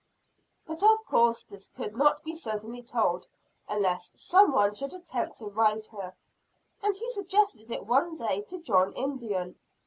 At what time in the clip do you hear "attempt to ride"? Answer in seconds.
4.95-5.85